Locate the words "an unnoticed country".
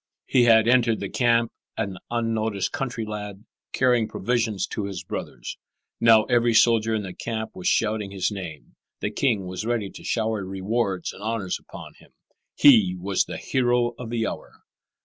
1.77-3.05